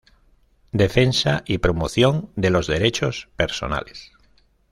[0.71, 4.13] Defensa y promoción de los derechos personales.